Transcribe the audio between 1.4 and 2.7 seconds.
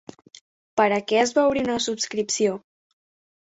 obrir una subscripció?